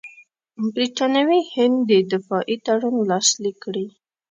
برټانوي 0.73 1.41
هند 1.53 1.77
دې 1.89 1.99
دفاعي 2.11 2.57
تړون 2.65 2.95
لاسلیک 3.09 3.55
کړي. 3.63 3.85